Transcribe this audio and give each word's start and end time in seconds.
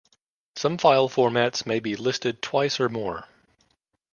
Some 0.55 0.79
file 0.79 1.07
formats 1.07 1.67
may 1.67 1.79
be 1.79 1.95
listed 1.95 2.41
twice 2.41 2.79
or 2.79 2.89
more. 2.89 3.27